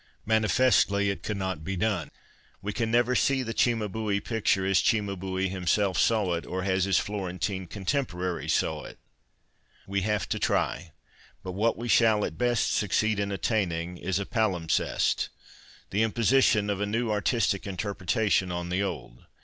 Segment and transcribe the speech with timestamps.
[0.25, 2.09] Manifestly it cannot be done;
[2.59, 6.97] we can never see the Cimabue picture as Cimabue himself saw it or as his
[6.97, 8.97] Florentine contemporaries saw it.
[9.85, 10.93] We have to try;
[11.43, 15.29] but what we shall at best succeed in attaining is a palimpsest,
[15.91, 19.25] the superimposition of new artistic interpretation on the old.